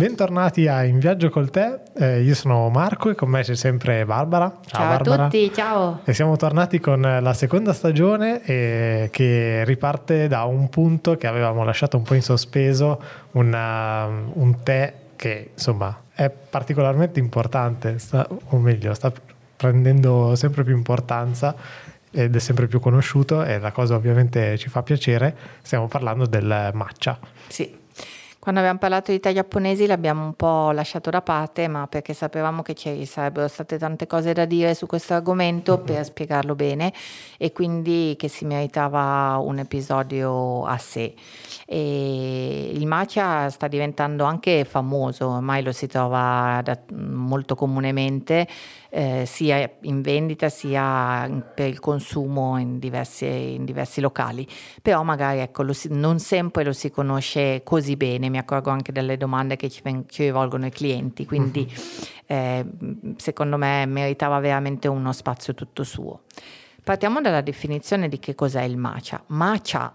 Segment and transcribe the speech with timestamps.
[0.00, 4.06] Bentornati a In Viaggio col Te, eh, io sono Marco e con me c'è sempre
[4.06, 4.48] Barbara.
[4.48, 5.24] Ciao, ciao Barbara.
[5.24, 6.00] a tutti, ciao.
[6.04, 11.64] E siamo tornati con la seconda stagione eh, che riparte da un punto che avevamo
[11.64, 12.98] lasciato un po' in sospeso,
[13.32, 19.12] una, un tè che insomma è particolarmente importante, sta, o meglio sta
[19.54, 21.54] prendendo sempre più importanza
[22.10, 26.70] ed è sempre più conosciuto e la cosa ovviamente ci fa piacere, stiamo parlando del
[26.72, 27.18] matcha.
[27.48, 27.79] Sì,
[28.40, 32.62] quando abbiamo parlato di tè giapponesi l'abbiamo un po' lasciato da parte, ma perché sapevamo
[32.62, 35.84] che ci sarebbero state tante cose da dire su questo argomento mm-hmm.
[35.84, 36.90] per spiegarlo bene
[37.36, 41.12] e quindi che si meritava un episodio a sé.
[41.66, 48.48] E il matcha sta diventando anche famoso, ormai lo si trova da, molto comunemente
[48.90, 54.46] eh, sia in vendita sia per il consumo in diversi, in diversi locali,
[54.82, 59.16] però magari ecco, si, non sempre lo si conosce così bene, mi accorgo anche delle
[59.16, 62.04] domande che ci, ci rivolgono i clienti, quindi uh-huh.
[62.26, 62.66] eh,
[63.16, 66.22] secondo me meritava veramente uno spazio tutto suo.
[66.82, 69.22] Partiamo dalla definizione di che cos'è il matcha.
[69.28, 69.94] Matcha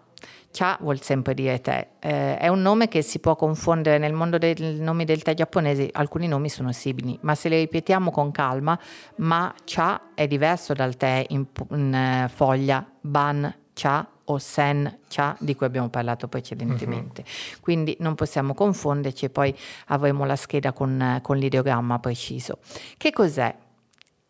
[0.56, 1.86] Cha vuol sempre dire tè.
[2.00, 5.89] Eh, è un nome che si può confondere nel mondo dei nomi del tè giapponese,
[5.92, 8.80] alcuni nomi sono simili, ma se li ripetiamo con calma,
[9.17, 15.36] ma cha è diverso dal tè in, in uh, foglia, ban cha o sen cha
[15.42, 17.26] di cui abbiamo parlato precedentemente.
[17.26, 17.59] Uh-huh.
[17.59, 19.53] Quindi non possiamo confonderci e poi
[19.88, 22.59] avremo la scheda con, con l'ideogramma preciso.
[22.95, 23.53] Che cos'è?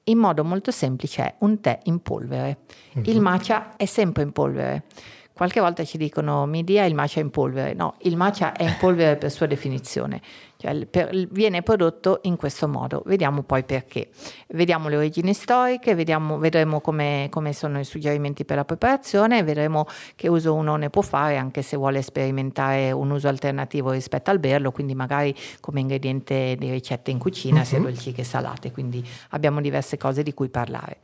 [0.05, 2.57] In modo molto semplice è un tè in polvere.
[2.93, 3.03] Uh-huh.
[3.05, 4.85] Il matcha è sempre in polvere.
[5.35, 7.73] Qualche volta ci dicono mi dia il matcha in polvere.
[7.73, 10.21] No, il matcha è in polvere per sua definizione
[10.57, 13.03] cioè per, viene prodotto in questo modo.
[13.05, 14.09] Vediamo poi perché.
[14.47, 19.85] Vediamo le origini storiche, vediamo, vedremo come, come, sono i suggerimenti per la preparazione, vedremo
[20.15, 24.39] che uso uno ne può fare anche se vuole sperimentare un uso alternativo rispetto al
[24.39, 27.65] berlo, quindi magari come ingrediente di ricette in cucina, uh-huh.
[27.65, 27.85] sia mhm.
[27.85, 30.97] dolci che salate, quindi abbiamo diverse cose di cui parlare.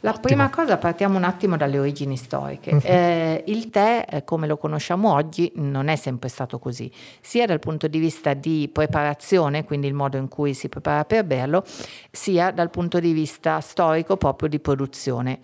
[0.00, 0.26] La Ottimo.
[0.26, 2.72] prima cosa partiamo un attimo dalle origini storiche.
[2.72, 2.80] Uh-huh.
[2.82, 7.60] Eh, il tè, eh, come lo conosciamo oggi, non è sempre stato così, sia dal
[7.60, 11.64] punto di vista di preparazione preparazione, quindi il modo in cui si prepara per berlo,
[12.10, 15.38] sia dal punto di vista storico proprio di produzione.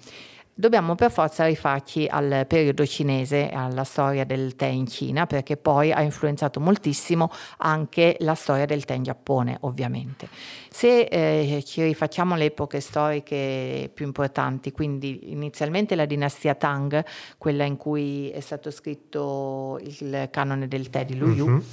[0.54, 5.92] Dobbiamo per forza rifarci al periodo cinese, alla storia del tè in Cina, perché poi
[5.92, 10.28] ha influenzato moltissimo anche la storia del tè in Giappone, ovviamente.
[10.68, 17.02] Se eh, ci rifacciamo alle epoche storiche più importanti, quindi inizialmente la dinastia Tang,
[17.38, 21.64] quella in cui è stato scritto il canone del tè di Lu Yu, uh-huh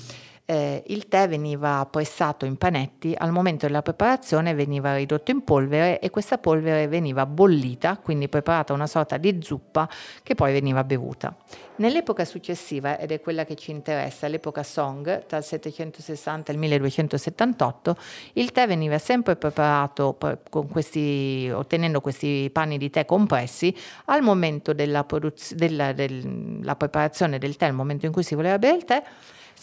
[0.49, 5.99] eh, il tè veniva pressato in panetti, al momento della preparazione veniva ridotto in polvere
[5.99, 9.87] e questa polvere veniva bollita, quindi preparata una sorta di zuppa
[10.23, 11.35] che poi veniva bevuta.
[11.75, 16.59] Nell'epoca successiva, ed è quella che ci interessa, l'epoca Song, tra il 760 e il
[16.59, 17.95] 1278,
[18.33, 20.17] il tè veniva sempre preparato
[20.49, 23.73] questi, ottenendo questi panni di tè compressi
[24.05, 28.57] al momento della, produz- della, della preparazione del tè, al momento in cui si voleva
[28.57, 29.03] bere il tè,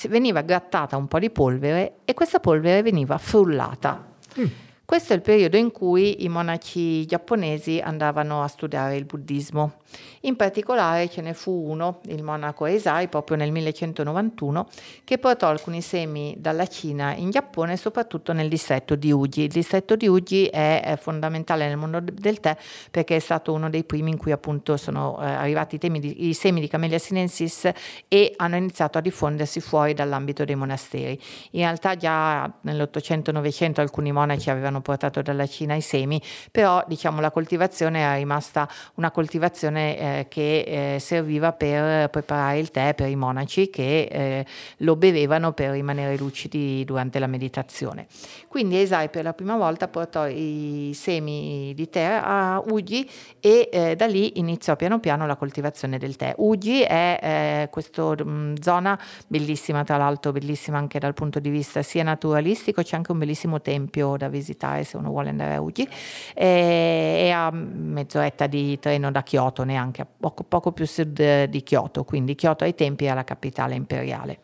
[0.08, 4.04] veniva grattata un po' di polvere e questa polvere veniva frullata.
[4.38, 4.44] Mm.
[4.86, 9.78] Questo è il periodo in cui i monaci giapponesi andavano a studiare il buddismo.
[10.22, 14.68] In particolare ce ne fu uno, il monaco Eisai, proprio nel 1191,
[15.04, 19.42] che portò alcuni semi dalla Cina in Giappone, soprattutto nel distretto di Uji.
[19.42, 22.56] Il distretto di Uji è, è fondamentale nel mondo del tè
[22.90, 26.34] perché è stato uno dei primi in cui appunto sono eh, arrivati i, di, i,
[26.34, 27.70] semi di Camellia sinensis
[28.08, 31.20] e hanno iniziato a diffondersi fuori dall'ambito dei monasteri.
[31.52, 36.20] In realtà già nell'Ottocento-Novecento alcuni monaci avevano hanno portato dalla Cina i semi,
[36.50, 42.70] però diciamo la coltivazione è rimasta una coltivazione eh, che eh, serviva per preparare il
[42.70, 44.46] tè per i monaci che eh,
[44.78, 48.06] lo bevevano per rimanere lucidi durante la meditazione.
[48.48, 53.08] Quindi Esai per la prima volta portò i semi di tè a Uji
[53.40, 56.34] e eh, da lì iniziò piano piano la coltivazione del tè.
[56.36, 61.82] Uji è eh, questa mm, zona bellissima, tra l'altro bellissima anche dal punto di vista
[61.82, 65.60] sia naturalistico, c'è anche un bellissimo tempio da visitare visitare se uno vuole andare a
[65.60, 65.88] Uji,
[66.34, 72.34] e, a mezz'oretta di treno da Kyoto, neanche poco, poco più sud di Kyoto, quindi
[72.34, 74.38] Kyoto ai tempi era la capitale imperiale.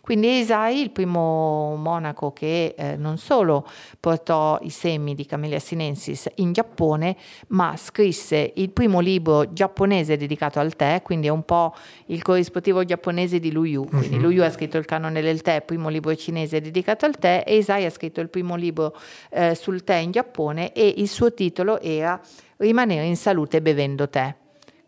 [0.00, 3.66] Quindi Eisai, il primo monaco che eh, non solo
[3.98, 7.16] portò i semi di Camellia sinensis in Giappone,
[7.48, 11.74] ma scrisse il primo libro giapponese dedicato al tè, quindi è un po'
[12.06, 13.86] il corrispettivo giapponese di Lu Yu.
[13.86, 14.22] Quindi uh-huh.
[14.22, 17.54] Lu Yu ha scritto il canone del tè, primo libro cinese dedicato al tè, e
[17.54, 18.96] Eisai ha scritto il primo libro
[19.30, 22.20] eh, sul tè in Giappone e il suo titolo era
[22.56, 24.34] Rimanere in salute bevendo tè.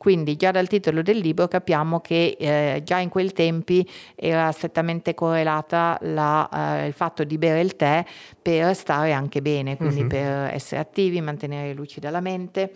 [0.02, 5.14] Quindi già dal titolo del libro capiamo che eh, già in quei tempi era strettamente
[5.14, 8.04] correlata la, eh, il fatto di bere il tè
[8.43, 10.08] per stare anche bene, quindi uh-huh.
[10.08, 12.72] per essere attivi, mantenere lucida la mente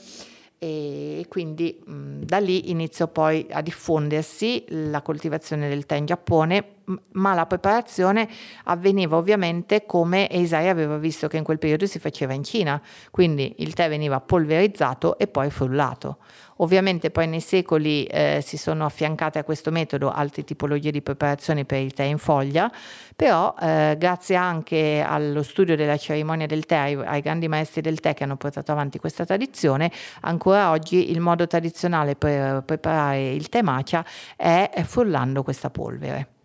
[0.60, 6.75] e quindi mh, da lì iniziò poi a diffondersi la coltivazione del tè in Giappone
[7.12, 8.28] ma la preparazione
[8.64, 12.80] avveniva ovviamente come Eisai aveva visto che in quel periodo si faceva in Cina,
[13.10, 16.18] quindi il tè veniva polverizzato e poi frullato.
[16.58, 21.66] Ovviamente poi nei secoli eh, si sono affiancate a questo metodo altre tipologie di preparazioni
[21.66, 22.72] per il tè in foglia,
[23.14, 28.00] però eh, grazie anche allo studio della cerimonia del tè, ai, ai grandi maestri del
[28.00, 29.90] tè che hanno portato avanti questa tradizione,
[30.22, 34.04] ancora oggi il modo tradizionale per preparare il tè macia
[34.34, 36.35] è frullando questa polvere.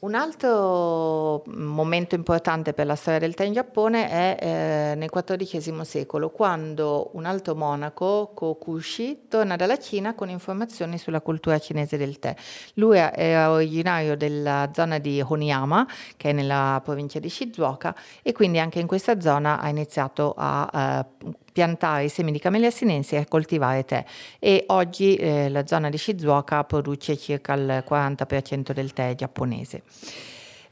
[0.00, 5.82] Un altro momento importante per la storia del tè in Giappone è eh, nel XIV
[5.82, 12.18] secolo, quando un alto monaco, Kokushi, torna dalla Cina con informazioni sulla cultura cinese del
[12.18, 12.34] tè.
[12.74, 15.86] Lui era originario della zona di Honiyama,
[16.16, 21.04] che è nella provincia di Shizuoka, e quindi anche in questa zona ha iniziato a
[21.20, 24.04] eh, piantare i semi di camellia sinensi e coltivare tè
[24.38, 29.82] e oggi eh, la zona di Shizuoka produce circa il 40% del tè giapponese.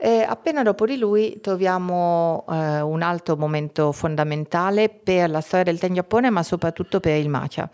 [0.00, 5.80] Eh, appena dopo di lui troviamo eh, un altro momento fondamentale per la storia del
[5.80, 7.68] tè in Giappone, ma soprattutto per il matcha.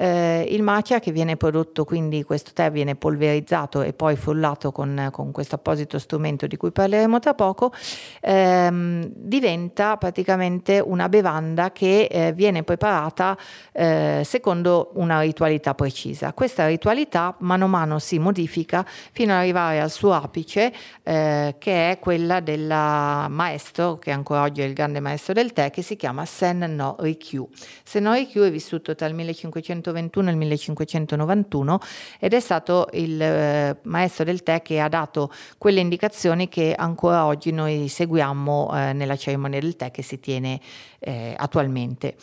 [0.00, 5.08] Eh, il matcha che viene prodotto, quindi questo tè viene polverizzato e poi frullato con,
[5.10, 7.72] con questo apposito strumento di cui parleremo tra poco,
[8.20, 13.36] ehm, diventa praticamente una bevanda che eh, viene preparata
[13.72, 16.32] eh, secondo una ritualità precisa.
[16.32, 20.72] Questa ritualità mano a mano si modifica fino ad arrivare al suo apice,
[21.02, 25.70] eh, che è quella del maestro, che ancora oggi è il grande maestro del tè,
[25.70, 27.48] che si chiama Sen no Rikyu.
[27.82, 31.78] Sen no Rikyu è vissuto tra il 1500 1521 e il 1591
[32.18, 37.26] ed è stato il eh, maestro del tè che ha dato quelle indicazioni che ancora
[37.26, 40.60] oggi noi seguiamo eh, nella cerimonia del tè che si tiene
[41.00, 42.16] eh, attualmente.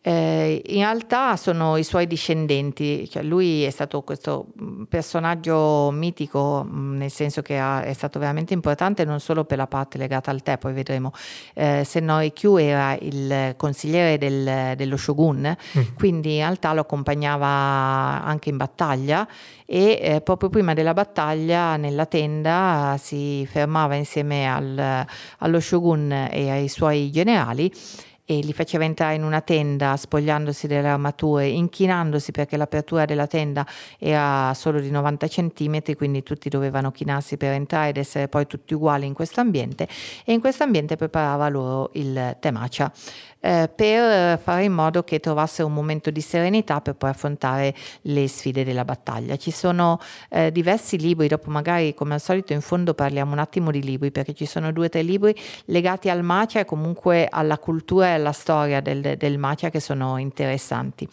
[0.00, 6.64] Eh, in realtà sono i suoi discendenti, cioè lui è stato questo mm, personaggio mitico,
[6.64, 10.30] mm, nel senso che ha, è stato veramente importante non solo per la parte legata
[10.30, 11.12] al tè, poi vedremo,
[11.54, 15.82] eh, Senoi Kyu era il consigliere del, dello shogun, mm.
[15.96, 19.26] quindi in realtà lo accompagnava anche in battaglia
[19.66, 25.04] e eh, proprio prima della battaglia nella tenda si fermava insieme al,
[25.38, 27.70] allo shogun e ai suoi generali
[28.26, 33.64] e li faceva entrare in una tenda spogliandosi delle armature, inchinandosi perché l'apertura della tenda
[33.98, 38.74] era solo di 90 cm, quindi tutti dovevano chinarsi per entrare ed essere poi tutti
[38.74, 39.86] uguali in questo ambiente
[40.24, 42.92] e in questo ambiente preparava loro il temacia
[43.46, 48.26] eh, per fare in modo che trovasse un momento di serenità per poi affrontare le
[48.26, 49.36] sfide della battaglia.
[49.36, 50.00] Ci sono
[50.30, 54.10] eh, diversi libri, dopo magari come al solito in fondo parliamo un attimo di libri
[54.10, 55.34] perché ci sono due o tre libri
[55.66, 61.08] legati al Macia e comunque alla cultura alla storia del, del Macia che sono interessanti.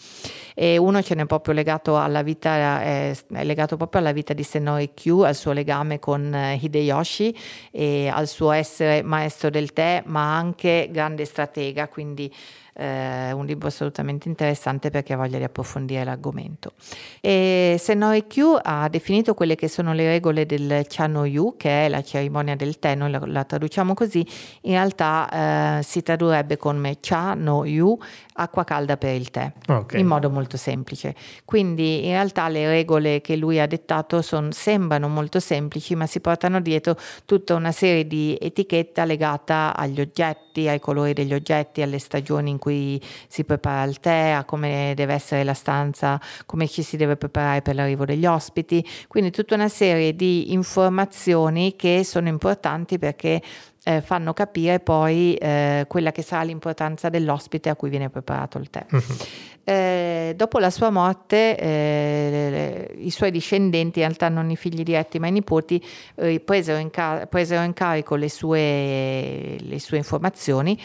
[0.55, 4.43] E uno ce n'è proprio legato alla vita, è, è legato proprio alla vita di
[4.43, 7.37] Senori Q, al suo legame con eh, Hideyoshi
[7.71, 12.33] e al suo essere maestro del tè ma anche grande stratega, quindi
[12.73, 16.73] eh, un libro assolutamente interessante perché ha voglia di approfondire l'argomento.
[17.21, 22.03] E Senoi Q ha definito quelle che sono le regole del Chano-yu, che è la
[22.03, 24.25] cerimonia del tè, noi la, la traduciamo così,
[24.61, 27.97] in realtà eh, si tradurrebbe come Cha-no-yu,
[28.33, 29.99] acqua calda per il tè, okay.
[29.99, 31.15] in modo molto semplice.
[31.45, 36.19] Quindi in realtà le regole che lui ha dettato son, sembrano molto semplici, ma si
[36.19, 41.99] portano dietro tutta una serie di etichetta legata agli oggetti, ai colori degli oggetti, alle
[41.99, 46.81] stagioni in cui si prepara il tè, a come deve essere la stanza, come ci
[46.81, 52.27] si deve preparare per l'arrivo degli ospiti, quindi tutta una serie di informazioni che sono
[52.27, 53.41] importanti perché
[53.83, 58.69] eh, fanno capire poi eh, quella che sarà l'importanza dell'ospite a cui viene preparato il
[58.69, 58.85] tè.
[58.89, 59.01] Uh-huh.
[59.65, 65.19] Eh, dopo la sua morte, eh, i suoi discendenti, in realtà non i figli diretti
[65.19, 65.83] ma i nipoti,
[66.15, 70.77] eh, presero in, car- presero in carico le sue, le sue informazioni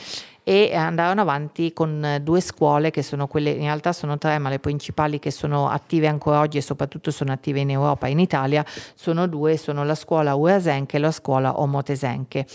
[0.48, 4.58] e andarono avanti con due scuole che sono quelle, in realtà sono tre, ma le
[4.58, 8.64] principali che sono attive ancora oggi e soprattutto sono attive in Europa e in Italia
[8.94, 12.46] sono due, sono la scuola Urasenke e la scuola Omotesenke.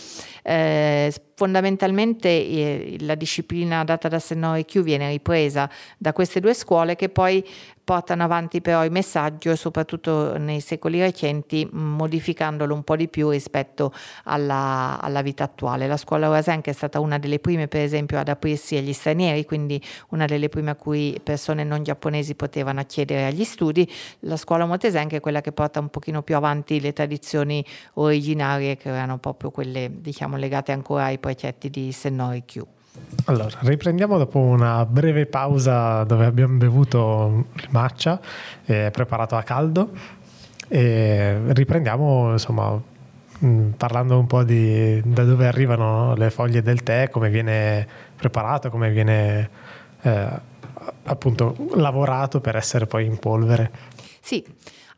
[0.41, 6.95] Eh, fondamentalmente eh, la disciplina data da Senno Q viene ripresa da queste due scuole
[6.95, 7.45] che poi
[7.83, 13.91] portano avanti però il messaggio, soprattutto nei secoli recenti, modificandolo un po' di più rispetto
[14.23, 15.87] alla, alla vita attuale.
[15.87, 19.81] La scuola Orasenka è stata una delle prime, per esempio, ad aprirsi agli stranieri, quindi
[20.09, 23.89] una delle prime a cui persone non giapponesi potevano accedere agli studi.
[24.21, 27.63] La scuola Motesenka è quella che porta un pochino più avanti le tradizioni
[27.95, 32.61] originarie, che erano proprio quelle, diciamo, legate ancora ai precetti di Sennori Q.
[33.25, 38.21] Allora, riprendiamo dopo una breve pausa dove abbiamo bevuto il matcha
[38.65, 39.89] eh, preparato a caldo
[40.67, 42.79] e riprendiamo insomma
[43.43, 46.15] mm, parlando un po' di da dove arrivano no?
[46.15, 49.49] le foglie del tè, come viene preparato, come viene
[50.01, 50.39] eh,
[51.05, 53.71] appunto lavorato per essere poi in polvere.
[54.21, 54.45] Sì,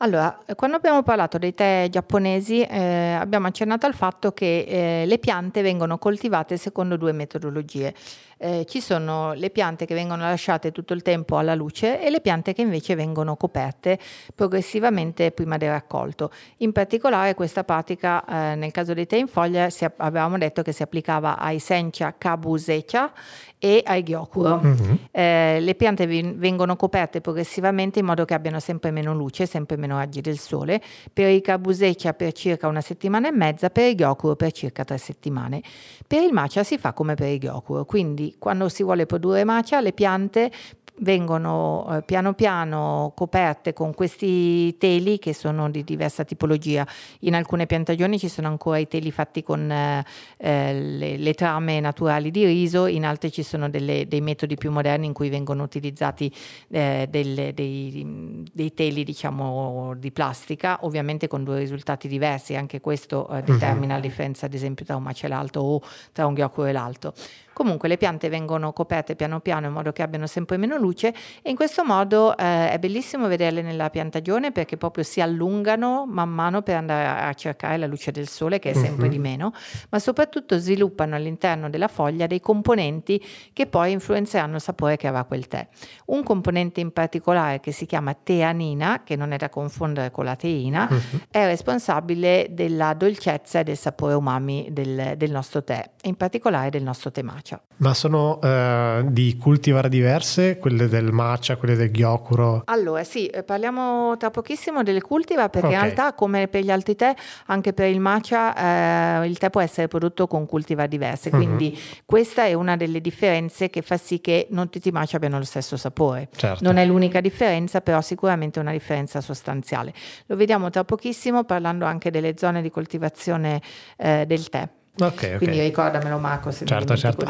[0.06, 4.66] allora, quando abbiamo parlato dei tè giapponesi eh, abbiamo accennato al fatto che
[5.02, 7.94] eh, le piante vengono coltivate secondo due metodologie.
[8.38, 12.20] Eh, ci sono le piante che vengono lasciate tutto il tempo alla luce e le
[12.20, 13.98] piante che invece vengono coperte
[14.34, 16.32] progressivamente prima del raccolto.
[16.58, 20.72] In particolare questa pratica eh, nel caso dei tè in foglia si, avevamo detto che
[20.74, 23.14] si applicava ai sencha kabusecha
[23.58, 24.62] e ai gyokuro.
[24.64, 24.94] Mm-hmm.
[25.12, 29.98] Eh, le piante vengono coperte progressivamente in modo che abbiano sempre meno luce, sempre meno
[29.98, 30.82] raggi del sole.
[31.12, 34.98] Per i kabusecha per circa una settimana e mezza, per i gyokuro per circa tre
[34.98, 35.62] settimane.
[36.06, 39.82] Per il matcha si fa come per i gyokuro, quindi quando si vuole produrre matcha
[39.82, 40.52] le piante
[41.00, 46.86] vengono eh, piano piano coperte con questi teli che sono di diversa tipologia.
[47.22, 50.04] In alcune piantagioni ci sono ancora i teli fatti con eh,
[50.38, 55.08] le, le, trame naturali di riso, in altre ci sono delle, dei metodi più moderni
[55.08, 56.34] in cui vengono utilizzati
[56.70, 63.28] eh, delle, dei, dei, teli diciamo di plastica, ovviamente con due risultati diversi, anche questo
[63.30, 67.14] eh, determina la differenza ad esempio tra un macelalto o tra un ghiocco e l'alto.
[67.56, 71.50] Comunque le piante vengono coperte piano piano in modo che abbiano sempre meno luce e
[71.50, 76.64] in questo modo eh, è bellissimo vederle nella piantagione perché proprio si allungano man mano
[76.64, 79.12] per andare a cercare la luce del sole che è sempre uh-huh.
[79.12, 79.54] di meno,
[79.88, 85.24] ma soprattutto sviluppano all'interno della foglia dei componenti che poi influenzeranno il sapore che avrà
[85.24, 85.66] quel tè.
[86.08, 90.36] Un componente in particolare che si chiama teanina, che non è da confondere con la
[90.36, 91.20] teina, uh-huh.
[91.32, 96.84] è responsabile della dolcezza e del sapore umami del, del nostro tè, in particolare del
[96.84, 97.62] nostro tè matcha.
[97.78, 102.64] Ma sono eh, di cultivar diverse, quelle del matcha, quelle del ghiocuro?
[102.66, 105.80] Allora sì, eh, parliamo tra pochissimo delle cultivar perché okay.
[105.80, 107.14] in realtà come per gli altri tè,
[107.48, 111.38] anche per il matcha eh, il tè può essere prodotto con cultivar diverse, mhm.
[111.38, 112.04] quindi uh-huh.
[112.06, 115.46] questa è una delle differenze che fa sì che non tutti i matcha abbiano lo
[115.46, 116.30] stesso sapore.
[116.36, 116.64] Certo.
[116.64, 119.94] Non è l'unica differenza, però sicuramente è una differenza sostanziale.
[120.28, 123.62] Lo vediamo tra pochissimo parlando anche delle zone di coltivazione
[123.98, 124.68] eh, del tè.
[124.98, 125.68] Okay, Quindi okay.
[125.68, 127.26] ricordamelo Marco se certo, certo.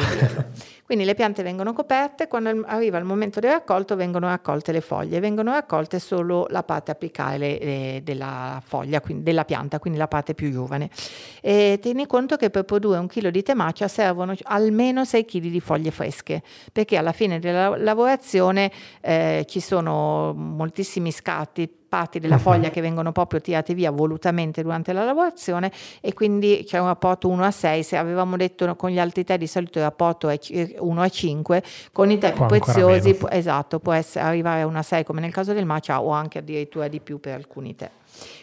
[0.86, 5.20] Quindi le piante vengono coperte, quando arriva il momento del raccolto vengono raccolte le foglie,
[5.20, 10.36] vengono raccolte solo la parte apicale eh, della foglia, quindi della pianta, quindi la parte
[10.36, 10.92] più giovane.
[11.42, 15.60] E tieni conto che per produrre un chilo di temacia servono almeno 6 kg di
[15.60, 22.70] foglie fresche, perché alla fine della lavorazione eh, ci sono moltissimi scatti parti della foglia
[22.72, 25.72] che vengono proprio tirate via volutamente durante la lavorazione
[26.02, 29.38] e quindi c'è un rapporto 1 a 6, se avevamo detto con gli altri tè
[29.38, 30.38] di solito il rapporto è
[30.78, 34.82] 1 a 5, con i tè più preziosi esatto, può essere, arrivare a 1 a
[34.82, 37.90] 6 come nel caso del matcha o anche addirittura di più per alcuni tè.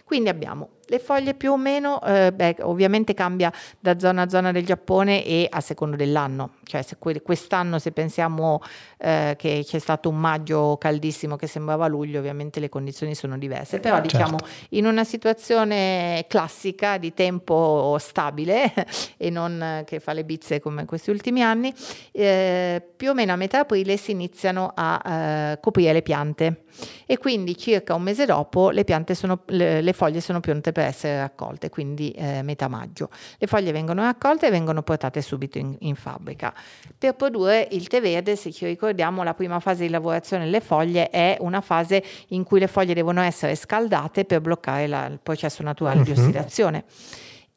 [0.05, 4.53] Quindi abbiamo le foglie più o meno, eh, beh, ovviamente cambia da zona a zona
[4.53, 8.61] del Giappone e a secondo dell'anno, cioè se que- quest'anno se pensiamo
[8.99, 13.81] eh, che c'è stato un maggio caldissimo che sembrava luglio, ovviamente le condizioni sono diverse,
[13.81, 14.17] però certo.
[14.17, 14.37] diciamo
[14.71, 18.71] in una situazione classica di tempo stabile
[19.17, 21.73] e non che fa le bizze come questi ultimi anni,
[22.11, 26.65] eh, più o meno a metà aprile si iniziano a eh, coprire le piante.
[27.07, 31.19] E quindi circa un mese dopo le, sono, le, le foglie sono pronte per essere
[31.19, 33.11] raccolte, quindi eh, metà maggio.
[33.39, 36.53] Le foglie vengono raccolte e vengono portate subito in, in, fabbrica.
[36.97, 41.11] Per produrre il tè verde, se ci ricordiamo, la prima fase di lavorazione delle foglie
[41.11, 45.63] è una fase in cui le foglie devono essere scaldate per bloccare la, il processo
[45.63, 46.05] naturale uh-huh.
[46.05, 46.19] di mhm.
[46.19, 46.85] ossidazione.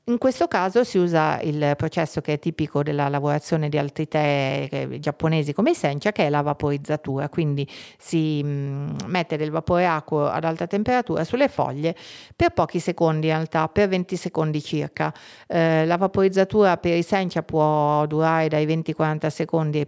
[0.08, 4.68] In questo caso si usa il processo che è tipico della lavorazione di altri tè
[4.72, 9.88] eh, giapponesi come il sencha, che è la vaporizzatura, quindi si mm, mette del vapore
[9.88, 11.96] acqueo ad alta temperatura sulle foglie
[12.36, 15.12] per pochi secondi in realtà, per 20 secondi circa.
[15.48, 19.88] Eh, la vaporizzatura per i sencha può durare dai 20-40 secondi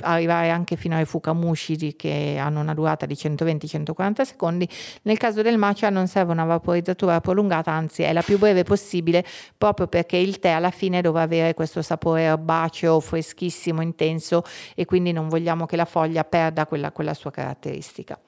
[0.00, 4.68] arrivare anche fino ai fukamushi che hanno una durata di 120-140 secondi.
[5.02, 9.24] Nel caso del matcha non serve una vaporizzatura prolungata, anzi è la più breve possibile
[9.56, 14.42] proprio perché il tè alla fine dovrà avere questo sapore erbaceo, freschissimo, intenso
[14.74, 18.18] e quindi non vogliamo che la foglia perda quella, quella sua caratteristica.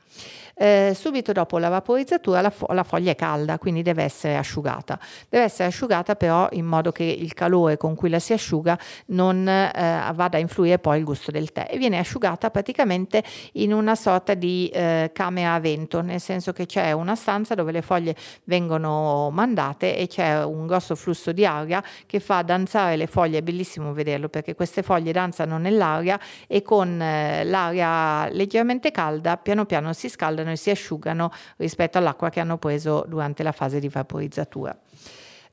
[0.57, 4.99] Eh, subito dopo la vaporizzatura la, fo- la, foglia è calda, quindi deve essere asciugata.
[5.29, 9.47] Deve essere asciugata però in modo che il calore con cui la si asciuga non
[9.49, 13.97] eh, vada a influire poi il gusto del tè e viene asciugata praticamente in una
[13.97, 18.15] sorta di eh, camera a vento, nel senso che c'è una stanza dove le foglie
[18.45, 23.43] vengono mandate e c'è un grosso flusso di aria che fa danzare le foglie, è
[23.43, 29.93] bellissimo vederlo perché queste foglie danzano nell'aria e con eh, l'aria leggermente calda piano piano
[29.93, 33.89] si scaldano raffreddano e si asciugano rispetto all'acqua che hanno preso durante la fase di
[33.89, 34.77] vaporizzatura.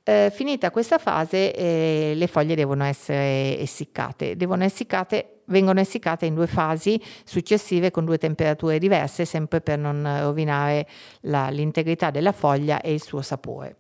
[0.04, 6.34] Eh, finita questa fase eh, le foglie devono essere essiccate, devono essiccate, vengono essiccate in
[6.34, 10.88] due fasi successive con due temperature diverse sempre per non rovinare
[11.22, 13.78] la, l'integrità della foglia e il suo sapore.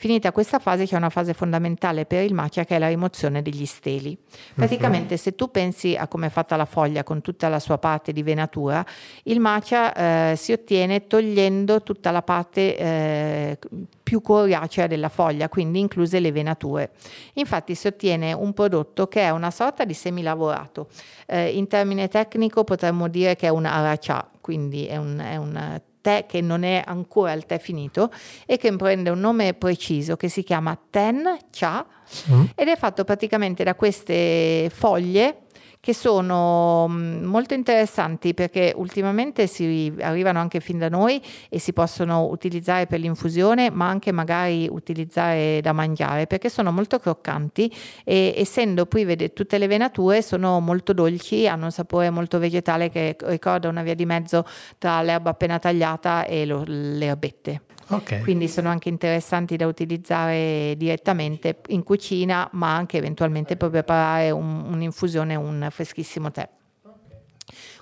[0.00, 3.66] Finita questa fase c'è una fase fondamentale per il matcha che è la rimozione degli
[3.66, 4.16] steli.
[4.54, 5.20] Praticamente uh-huh.
[5.20, 8.22] se tu pensi a come è fatta la foglia con tutta la sua parte di
[8.22, 8.86] venatura,
[9.24, 13.58] il matcha eh, si ottiene togliendo tutta la parte eh,
[14.00, 16.92] più coriacea della foglia, quindi incluse le venature.
[17.32, 20.90] Infatti si ottiene un prodotto che è una sorta di semilavorato.
[21.26, 25.80] Eh, in termine tecnico potremmo dire che è un aracha, quindi è un, è un
[26.08, 28.10] tè che non è ancora il tè finito
[28.46, 31.84] e che prende un nome preciso che si chiama Ten Cha
[32.30, 32.44] mm.
[32.54, 35.42] ed è fatto praticamente da queste foglie
[35.80, 41.72] che sono mm, molto interessanti perché ultimamente si arrivano anche fin da noi e si
[41.72, 47.72] possono utilizzare per l'infusione ma anche magari utilizzare da mangiare perché sono molto croccanti
[48.04, 52.90] e essendo prive di tutte le venature sono molto dolci, hanno un sapore molto vegetale
[52.90, 54.44] che ricorda una via di mezzo
[54.78, 57.60] tra l'erba appena tagliata e lo, le erbette.
[57.90, 58.20] Okay.
[58.20, 64.64] Quindi sono anche interessanti da utilizzare direttamente in cucina, ma anche eventualmente per preparare un,
[64.70, 66.48] un'infusione, un freschissimo tè.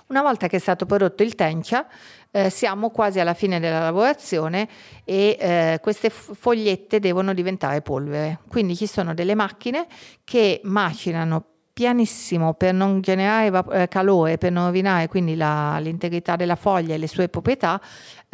[0.07, 1.85] Una volta che è stato prodotto il tencia,
[2.31, 4.69] eh, siamo quasi alla fine della lavorazione
[5.03, 8.39] e eh, queste fogliette devono diventare polvere.
[8.47, 9.85] Quindi ci sono delle macchine
[10.23, 11.43] che macinano
[11.77, 16.97] pianissimo per non generare eh, calore, per non rovinare quindi la, l'integrità della foglia e
[16.97, 17.79] le sue proprietà,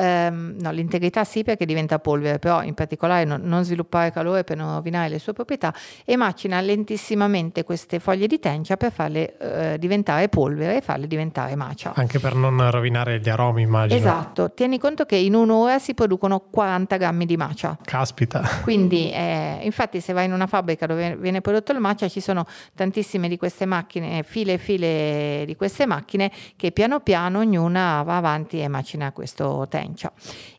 [0.04, 4.58] ehm, no, l'integrità sì perché diventa polvere, però in particolare non, non, sviluppare calore per
[4.58, 5.74] non rovinare le sue proprietà
[6.06, 11.56] e macina lentissimamente queste foglie di tencia per farle eh, diventare polvere e farle diventare
[11.56, 11.94] macia.
[11.96, 14.00] Anche per non rovinare gli aromi immagino.
[14.00, 17.78] Esatto, tieni conto che in un'ora si producono 40 grammi di macia.
[17.84, 18.42] Caspita.
[18.64, 22.46] Quindi eh, infatti se vai in una fabbrica dove viene prodotto il macia ci sono
[22.76, 28.18] tantissime di queste macchine, file e file di queste macchine che piano piano ognuna va
[28.18, 29.93] avanti e macina questo tencia.
[29.96, 30.10] 그.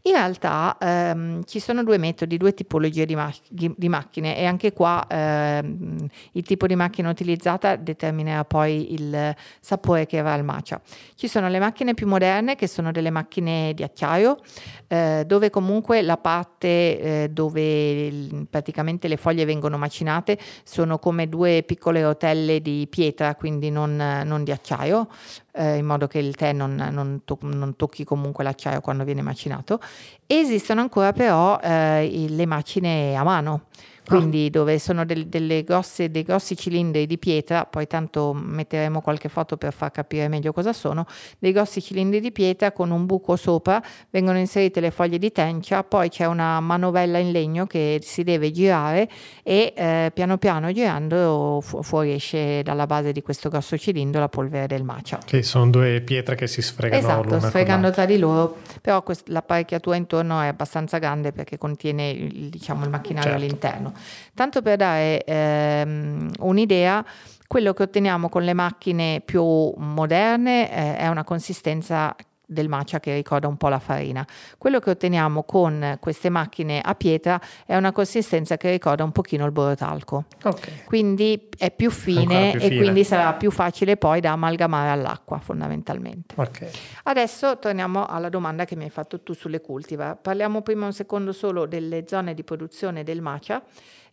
[0.06, 4.74] In realtà ehm, ci sono due metodi, due tipologie di, ma- di macchine e anche
[4.74, 10.78] qua ehm, il tipo di macchina utilizzata determinerà poi il sapore che avrà il matcha.
[11.14, 14.40] Ci sono le macchine più moderne che sono delle macchine di acciaio
[14.88, 21.30] eh, dove comunque la parte eh, dove il, praticamente le foglie vengono macinate sono come
[21.30, 25.08] due piccole rotelle di pietra, quindi non, non di acciaio,
[25.52, 29.22] eh, in modo che il tè non, non, to- non, tocchi comunque l'acciaio quando viene
[29.22, 29.80] macinato.
[30.26, 33.66] Esistono ancora però eh, le macine a mano
[34.06, 34.50] quindi ah.
[34.50, 39.56] dove sono del, delle grosse, dei grossi cilindri di pietra, poi tanto metteremo qualche foto
[39.56, 41.06] per far capire meglio cosa sono,
[41.38, 45.82] dei grossi cilindri di pietra con un buco sopra, vengono inserite le foglie di tencia,
[45.84, 49.08] poi c'è una manovella in legno che si deve girare
[49.42, 54.66] e eh, piano piano girando fu- fuoriesce dalla base di questo grosso cilindro la polvere
[54.66, 55.18] del matcha.
[55.24, 59.96] Che sono due pietre che si sfregano esatto, sfregando tra di loro, però quest- l'apparecchiatura
[59.96, 63.44] intorno è abbastanza grande perché contiene il, diciamo, il macchinario certo.
[63.44, 63.92] all'interno.
[64.34, 67.04] Tanto per dare ehm, un'idea,
[67.46, 69.44] quello che otteniamo con le macchine più
[69.76, 72.14] moderne eh, è una consistenza
[72.54, 74.26] del matcha che ricorda un po' la farina.
[74.56, 79.44] Quello che otteniamo con queste macchine a pietra è una consistenza che ricorda un pochino
[79.44, 80.24] il borotalco.
[80.42, 80.84] Okay.
[80.86, 82.80] Quindi è più fine più e fine.
[82.80, 86.34] quindi sarà più facile poi da amalgamare all'acqua fondamentalmente.
[86.38, 86.70] Okay.
[87.02, 90.16] Adesso torniamo alla domanda che mi hai fatto tu sulle cultivar.
[90.16, 93.62] Parliamo prima un secondo solo delle zone di produzione del matcha.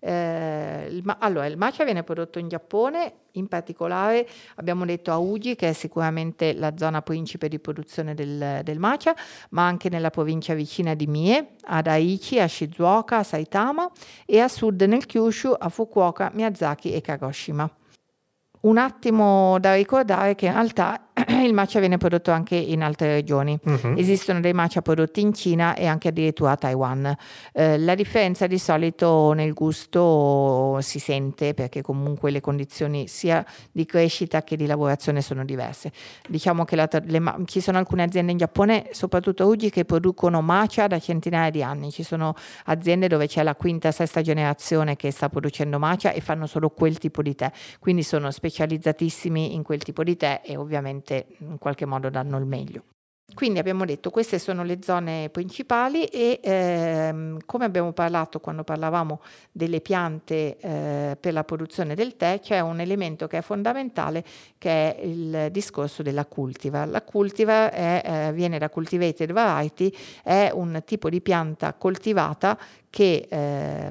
[0.04, 5.56] Eh, il, allora, il matcha viene prodotto in Giappone, in particolare abbiamo detto a Uji,
[5.56, 9.16] che è sicuramente la zona principe di produzione del, del matcha,
[9.52, 13.90] ma anche nella provincia vicina di Mie, ad Aichi, a Shizuoka, a Saitama
[14.26, 17.70] e a sud nel Kyushu, a Fukuoka, Miyazaki e Kagoshima.
[18.62, 21.10] Un attimo da ricordare che in realtà
[21.43, 23.58] il matcha viene prodotto anche in altre regioni.
[23.63, 23.95] Uh-huh.
[23.97, 27.15] Esistono dei matcha prodotti in Cina e anche addirittura a Taiwan.
[27.54, 33.86] Eh, la differenza di solito nel gusto si sente perché comunque le condizioni sia di
[33.86, 35.91] crescita che di lavorazione sono diverse.
[36.28, 40.88] Diciamo che la, le, ci sono alcune aziende in Giappone, soprattutto Uji, che producono matcha
[40.88, 41.91] da centinaia di anni.
[41.91, 46.45] Ci sono aziende dove c'è la quinta, sesta generazione che sta producendo matcha e fanno
[46.45, 47.52] solo quel tipo di tè.
[47.80, 51.01] Quindi sono specializzati specializzatissimi in quel tipo di tè e ovviamente
[51.40, 52.84] in qualche modo danno il meglio.
[53.34, 59.22] Quindi abbiamo detto queste sono le zone principali e ehm, come abbiamo parlato quando parlavamo
[59.52, 64.24] delle piante eh, per la produzione del tè, c'è un elemento che è fondamentale
[64.58, 66.90] che è il discorso della cultivar.
[66.90, 72.58] La cultivar è, eh, viene da cultivated variety, è un tipo di pianta coltivata
[72.91, 73.89] che eh,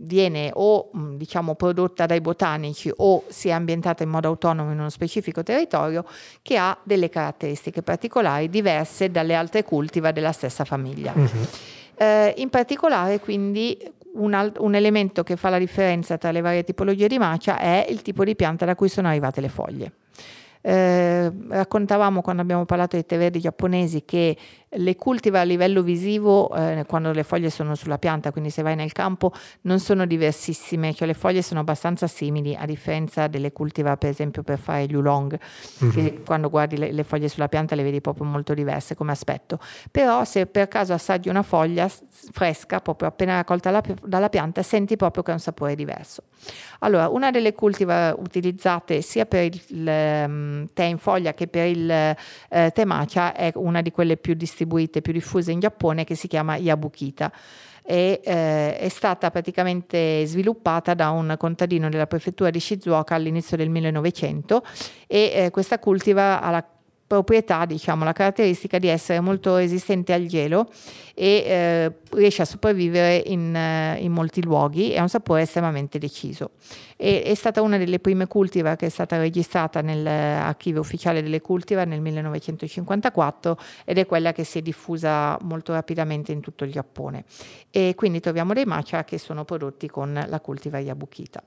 [0.00, 4.88] viene o diciamo prodotta dai botanici o si è ambientata in modo autonomo in uno
[4.88, 6.04] specifico territorio
[6.40, 11.12] che ha delle caratteristiche particolari diverse dalle altre cultivar della stessa famiglia.
[11.14, 11.46] Uh-huh.
[11.94, 13.78] Eh, in particolare quindi
[14.14, 17.86] un, al- un, elemento che fa la differenza tra le varie tipologie di macia è
[17.88, 19.92] il tipo di pianta da cui sono arrivate le foglie.
[20.64, 24.36] Eh, raccontavamo quando abbiamo parlato dei tè verdi giapponesi che
[24.74, 28.74] le cultiva a livello visivo eh, quando le foglie sono sulla pianta, quindi se vai
[28.74, 29.32] nel campo
[29.62, 34.42] non sono diversissime, cioè le foglie sono abbastanza simili a differenza delle cultiva per esempio
[34.42, 35.38] per fare gli oolong,
[35.84, 35.92] mm-hmm.
[35.92, 39.58] che quando guardi le, le, foglie sulla pianta le vedi proprio molto diverse come aspetto.
[39.90, 41.90] Però se per caso assaggi una foglia
[42.30, 46.22] fresca, proprio appena raccolta la, dalla pianta, senti proprio che ha un sapore diverso.
[46.80, 49.86] Allora, una delle cultiva utilizzate sia per il, il
[50.26, 52.16] um, tè in foglia che per il
[52.48, 56.14] uh, tè matcha è una di quelle più distingue distribuite, più diffuse in Giappone, che
[56.14, 57.32] si chiama Yabukita.
[57.84, 63.70] E, eh, è stata praticamente sviluppata da un contadino della prefettura di Shizuoka all'inizio del
[63.70, 64.62] 1900
[65.08, 66.64] e eh, questa cultiva ha la
[67.12, 70.70] proprietà, diciamo, la caratteristica di essere molto resistente al gelo
[71.14, 75.98] e eh, riesce a sopravvivere in, eh, in, molti luoghi e ha un sapore estremamente
[75.98, 76.52] deciso.
[76.96, 81.86] E, è stata una delle prime cultivar che è stata registrata nell'archivio ufficiale delle cultivar
[81.86, 87.24] nel 1954 ed è quella che si è diffusa molto rapidamente in tutto il Giappone.
[87.70, 91.42] E quindi troviamo dei matcha che sono prodotti con la cultivar Yabukita.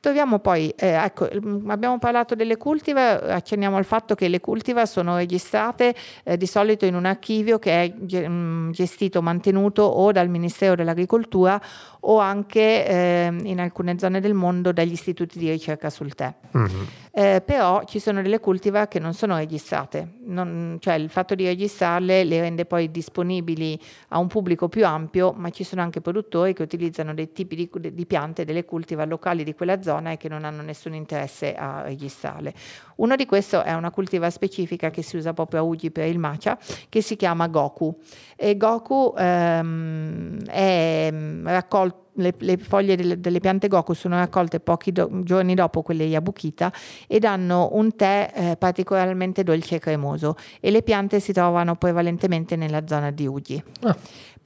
[0.00, 4.86] Troviamo poi, eh, ecco, mm, abbiamo parlato delle cultivar, accenniamo al fatto che le cultivar
[4.86, 10.28] sono registrate eh, di solito in un archivio che è mm, gestito, mantenuto o dal
[10.28, 11.60] Ministero dell'Agricoltura
[12.00, 16.32] o anche eh, in alcune zone del mondo dagli istituti di ricerca sul tè.
[16.56, 16.82] Mm-hmm.
[17.18, 21.46] Eh, però ci sono delle cultivar che non sono registrate, non, cioè il fatto di
[21.46, 26.52] registrarle le rende poi disponibili a un pubblico più ampio, ma ci sono anche produttori
[26.52, 30.28] che utilizzano dei tipi di, di piante, delle cultivar locali di quella zona e che
[30.28, 32.52] non hanno nessun interesse a registrarle.
[32.96, 36.18] Uno di questi è una cultivar specifica che si usa proprio a Uji per il
[36.18, 36.58] matcha,
[36.90, 37.98] che si chiama Goku.
[38.36, 44.60] E Goku ehm, è mm, raccolto le, le, foglie delle, delle, piante Goku sono raccolte
[44.60, 46.72] pochi do, giorni dopo quelle Yabukita
[47.06, 52.56] e danno un tè eh, particolarmente dolce e cremoso e le piante si trovano prevalentemente
[52.56, 53.62] nella zona di Uji.
[53.82, 53.96] Ah.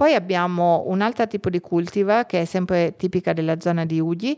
[0.01, 4.35] Poi abbiamo un altro tipo di cultivar che è sempre tipica della zona di Uji,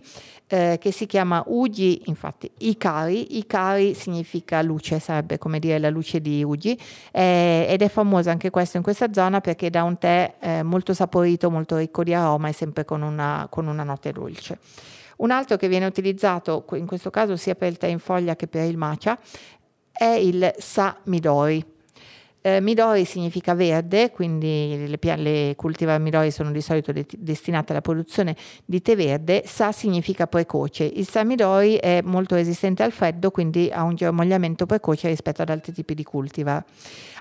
[0.48, 3.38] eh, che si chiama Uji, infatti Ikari.
[3.38, 6.76] Ikari significa luce, sarebbe come dire la luce di Uji,
[7.12, 10.94] eh, ed è famosa anche questo in questa zona perché dà un tè eh, molto
[10.94, 14.58] saporito, molto ricco di aroma e sempre con una, con una notte dolce.
[15.18, 18.48] Un altro che viene utilizzato in questo caso sia per il tè in foglia che
[18.48, 19.16] per il matcha
[19.92, 21.71] è il Sa Midori.
[22.44, 27.80] Eh, midori significa verde, quindi le, le cultivar midori sono di solito de- destinate alla
[27.80, 29.44] produzione di tè verde.
[29.46, 30.82] Sa significa precoce.
[30.82, 35.50] Il sa midori è molto resistente al freddo, quindi ha un germogliamento precoce rispetto ad
[35.50, 36.64] altri tipi di cultivar.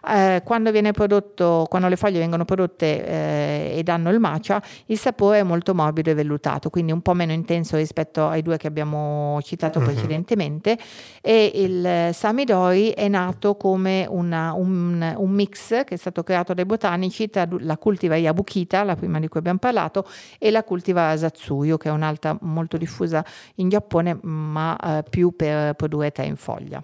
[0.08, 5.40] Eh, quando, prodotto, quando, le foglie vengono prodotte eh, e danno il matcha, il sapore
[5.40, 9.40] è molto morbido e vellutato, quindi un po' meno intenso rispetto ai due che abbiamo
[9.44, 9.86] citato uh-huh.
[9.86, 10.78] precedentemente.
[11.22, 16.66] E il Samidori è nato come una, un, un, mix che è stato creato dai
[16.66, 21.78] botanici tra la cultiva Yabukita, la prima di cui abbiamo parlato, e la cultiva Satsuyo,
[21.78, 23.24] che è un'altra molto diffusa
[23.56, 26.84] in Giappone, ma eh, più per produrre tè in foglia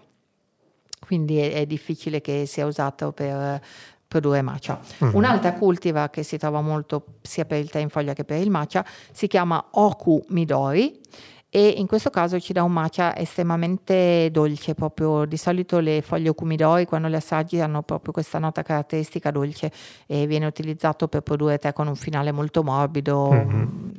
[0.99, 3.61] quindi è, è difficile che sia usato per
[4.07, 4.79] produrre matcha.
[5.03, 5.15] Mm-hmm.
[5.15, 8.49] Un'altra cultiva che si trova molto sia per il tè in foglia che per il
[8.49, 10.99] matcha si chiama Oku Midori
[11.49, 16.29] e in questo caso ci dà un matcha estremamente dolce, proprio di solito le foglie
[16.29, 19.71] okumidori quando le assaggi hanno proprio questa nota caratteristica dolce
[20.05, 23.31] e viene utilizzato per produrre tè con un finale molto morbido.
[23.31, 23.89] Mm-hmm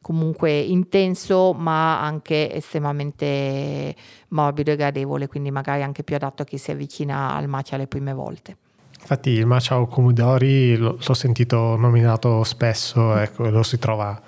[0.00, 3.94] comunque intenso ma anche estremamente
[4.28, 7.86] morbido e gradevole, quindi magari anche più adatto a chi si avvicina al matcha le
[7.86, 8.56] prime volte.
[9.00, 14.18] Infatti il matcha o l'ho, l'ho sentito nominato spesso, ecco, lo si trova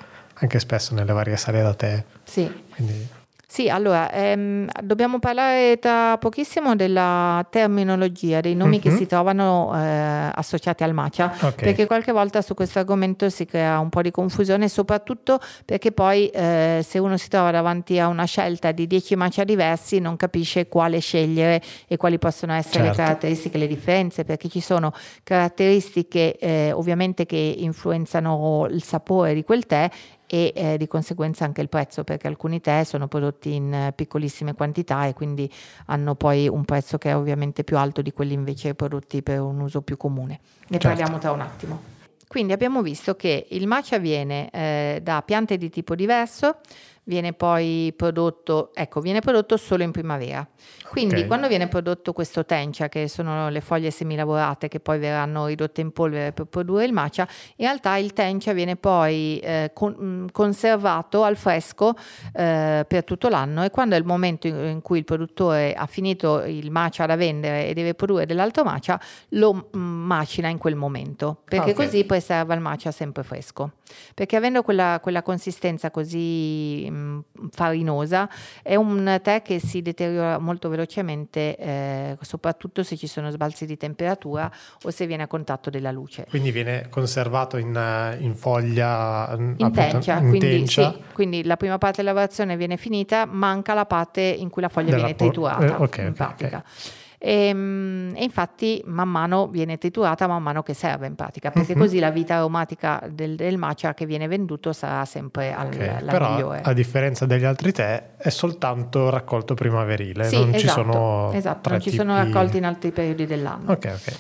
[0.41, 2.05] anche spesso nelle varie sale da tè.
[2.25, 2.51] Sì.
[2.75, 3.19] Quindi
[3.51, 8.81] sì, allora, ehm, dobbiamo parlare tra pochissimo della terminologia, dei nomi mm-hmm.
[8.81, 8.97] che mhm.
[8.97, 11.55] si trovano eh, associati al matcha, okay.
[11.57, 16.29] perché qualche volta su questo argomento si crea un po' di confusione, soprattutto perché poi
[16.29, 20.69] eh, se uno si trova davanti a una scelta di 10 matcha diversi non capisce
[20.69, 22.91] quale scegliere e quali possono essere certo.
[22.91, 24.93] le caratteristiche, le differenze, perché ci sono
[25.25, 29.91] caratteristiche eh, ovviamente che influenzano il sapore di quel tè
[30.33, 34.55] e eh, di conseguenza anche il prezzo perché alcuni tè sono prodotti in eh, piccolissime
[34.55, 35.51] quantità e quindi
[35.87, 39.59] hanno poi un prezzo che è ovviamente più alto di quelli invece prodotti per un
[39.59, 40.39] uso più comune.
[40.69, 40.87] Ne certo.
[40.87, 41.83] parliamo tra un attimo.
[42.29, 46.59] Quindi abbiamo visto che il matcha viene eh, da piante di tipo diverso,
[47.05, 50.47] viene poi prodotto, ecco, viene prodotto solo in primavera.
[50.91, 51.27] Quindi okay.
[51.27, 55.93] quando viene prodotto questo tencia, che sono le foglie semilavorate che poi verranno ridotte in
[55.93, 61.23] polvere per produrre il matcha, in realtà il tencia viene poi eh, con, mm, conservato
[61.23, 61.95] al fresco
[62.33, 65.87] eh, per tutto l'anno e quando è il momento in, in, cui il produttore ha
[65.87, 70.75] finito il matcha da vendere e deve produrre dell'altro matcha, lo mm, macina in quel
[70.75, 71.87] momento, perché okay.
[71.87, 73.73] così preserva il matcha sempre fresco.
[74.15, 78.29] Perché avendo quella, quella consistenza così mh, mm, farinosa,
[78.63, 83.77] è un tè che si deteriora molto velocemente eh, soprattutto se ci sono sbalzi di
[83.77, 84.51] temperatura
[84.83, 86.27] o se viene a contatto della luce.
[86.29, 90.93] Quindi viene conservato in, eh, in foglia mm, in tencia, in quindi, tencia.
[90.93, 94.69] Sì, quindi la prima parte della lavorazione viene finita, manca la parte in cui la
[94.69, 95.65] foglia della viene triturata.
[95.65, 96.59] Eh, okay, in okay, pratica.
[96.59, 96.99] Okay.
[97.23, 101.73] E, ehm, e, infatti man mano viene triturata man mano che serve in pratica perché
[101.73, 101.79] uh-huh.
[101.79, 106.03] così la vita aromatica del, del matcha che viene venduto sarà sempre al, okay.
[106.03, 106.63] la Però, migliore.
[106.63, 111.69] a differenza degli altri tè è soltanto raccolto primaverile sì, non esatto, ci sono esatto,
[111.69, 114.17] non ci sono raccolti in altri periodi dell'anno ok ok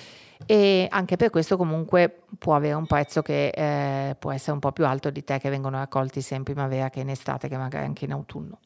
[0.47, 4.73] e anche per questo comunque può avere un prezzo che eh, può essere un po'
[4.73, 7.85] più alto di tè che vengono raccolti sia in primavera che in estate che magari
[7.87, 8.59] anche in autunno.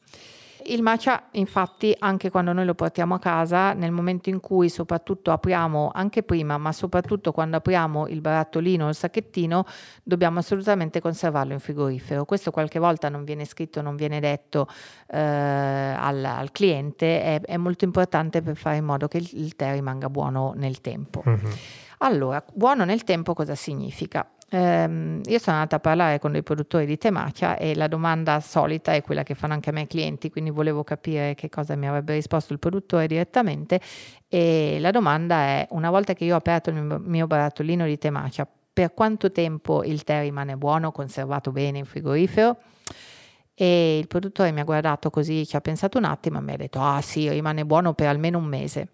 [0.67, 5.31] Il matcha, infatti, anche quando noi lo portiamo a casa, nel momento in cui soprattutto
[5.31, 9.65] apriamo, anche prima, ma soprattutto quando apriamo il barattolino o il sacchettino,
[10.03, 12.25] dobbiamo assolutamente conservarlo in frigorifero.
[12.25, 14.67] Questo qualche volta non viene scritto, non viene detto
[15.07, 19.55] eh, al, al, cliente, è, è, molto importante per fare in modo che il, il
[19.55, 21.21] tè rimanga buono nel tempo.
[21.27, 21.51] Mm-hmm.
[21.99, 24.27] Allora, buono nel tempo cosa significa?
[24.49, 28.93] Ehm, io sono andata a parlare con dei produttori di temacia e la domanda solita
[28.93, 32.13] è quella che fanno anche a me clienti, quindi volevo capire che cosa mi avrebbe
[32.13, 33.79] risposto il produttore direttamente
[34.27, 38.47] e la domanda è una volta che io ho aperto il mio barattolino di temacia,
[38.73, 42.57] per quanto tempo il tè rimane buono, conservato bene in frigorifero?
[43.53, 46.57] E il produttore mi ha guardato così, ci ha pensato un attimo e mi ha
[46.57, 48.89] detto, ah sì, rimane buono per almeno un mese.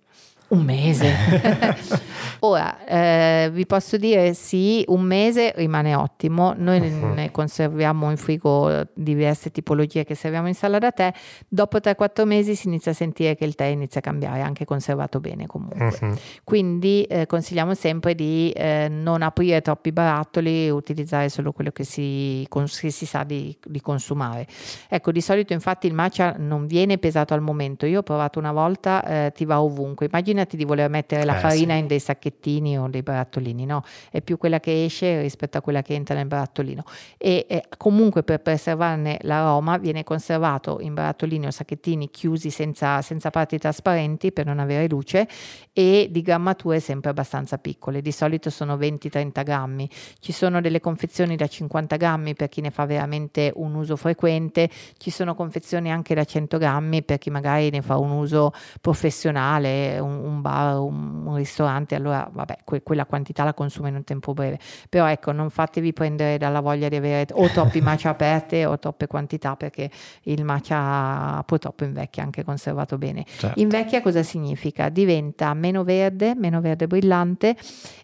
[0.52, 1.14] Un mese.
[2.44, 6.54] Ora, eh, vi posso dire sì, un mese rimane ottimo.
[6.58, 7.14] Noi uh-huh.
[7.14, 11.14] ne conserviamo in frigo diverse tipologie che serviamo in sala da tè.
[11.48, 15.20] Dopo 3-4 mesi si inizia a sentire che il tè inizia a cambiare, anche conservato
[15.20, 15.96] bene comunque.
[16.02, 16.16] Uh-huh.
[16.44, 21.84] Quindi eh, consigliamo sempre di eh, non aprire troppi barattoli e utilizzare solo quello che
[21.84, 24.48] si, che si sa di, di, consumare.
[24.90, 27.86] Ecco, di solito infatti il matcha non viene pesato al momento.
[27.86, 30.08] Io ho provato una volta, eh, ti va ovunque.
[30.08, 31.80] Immagina immaginati di voler mettere la eh, farina sì.
[31.80, 33.84] in dei sacchettini o dei barattolini, no?
[34.10, 36.84] È più quella che esce rispetto a quella che entra nel barattolino.
[37.18, 43.30] E eh, comunque per preservarne l'aroma viene conservato in barattolini o sacchettini chiusi senza, senza
[43.30, 45.28] parti trasparenti per non avere luce
[45.74, 48.02] e di grammature sempre abbastanza piccole.
[48.02, 49.90] Di solito sono 20-30 grammi.
[50.20, 54.70] Ci sono delle confezioni da 50 grammi per chi ne fa veramente un uso frequente,
[54.98, 60.00] ci sono confezioni anche da 100 grammi per chi magari ne fa un uso professionale,
[60.00, 64.04] un, un bar, un, un, ristorante, allora vabbè, que- quella quantità la consuma in un
[64.04, 64.60] tempo breve.
[64.90, 69.08] Però ecco, non fatevi prendere dalla voglia di avere o troppi matcha aperte o troppe
[69.08, 69.90] quantità perché
[70.24, 73.26] il matcha purtroppo invecchia anche conservato bene.
[73.26, 73.60] Certo.
[73.60, 74.90] Invecchia cosa significa?
[74.90, 77.56] Diventa meno verde, meno verde brillante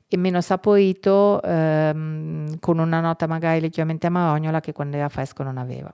[0.08, 5.58] e meno saporito ehm, con una nota magari leggermente amarognola che quando era fresco non
[5.58, 5.94] aveva.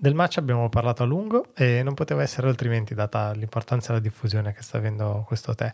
[0.00, 3.98] Del match abbiamo parlato a lungo e non poteva essere altrimenti data l'importanza e la
[3.98, 5.72] diffusione che sta avendo questo tè.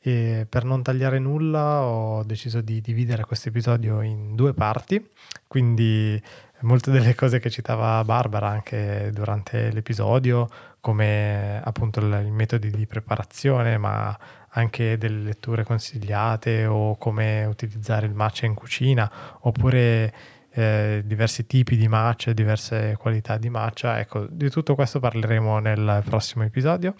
[0.00, 5.08] E per non tagliare nulla ho deciso di dividere questo episodio in due parti,
[5.46, 6.20] quindi
[6.62, 10.48] molte delle cose che citava Barbara anche durante l'episodio,
[10.80, 18.14] come appunto i metodi di preparazione, ma anche delle letture consigliate o come utilizzare il
[18.14, 20.12] matcha in cucina, oppure
[20.54, 23.98] eh, diversi tipi di matcha, diverse qualità di matcha.
[23.98, 26.94] Ecco, di tutto questo parleremo nel prossimo episodio.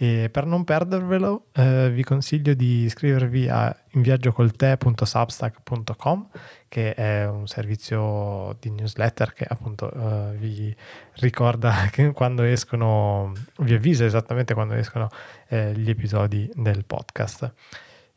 [0.00, 6.28] E per non perdervelo, eh, vi consiglio di iscrivervi a inviaggiocol.te.substack.com,
[6.68, 10.72] che è un servizio di newsletter che appunto eh, vi
[11.14, 15.08] ricorda che quando escono, vi avvisa esattamente quando escono
[15.48, 17.52] eh, gli episodi del podcast.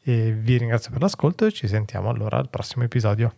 [0.03, 3.33] E vi ringrazio per l'ascolto e ci sentiamo allora al prossimo episodio.